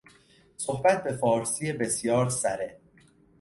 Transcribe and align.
صحبت 0.57 1.03
به 1.03 1.13
فارسی 1.13 1.73
بسیار 1.73 2.29
سره 2.29 2.79